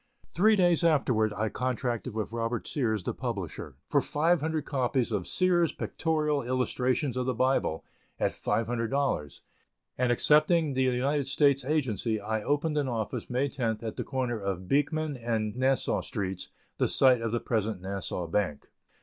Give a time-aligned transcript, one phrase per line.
[0.33, 5.27] Three days afterwards I contracted with Robert Sears, the publisher, for five hundred copies of
[5.27, 7.85] "Sears' Pictorial Illustrations of the Bible,"
[8.19, 9.41] at $500,
[9.99, 14.39] and accepting the United States agency, I opened an office, May 10th, at the corner
[14.39, 16.49] of Beekman and Nassau Streets,
[16.79, 18.71] the site of the present Nassau Bank.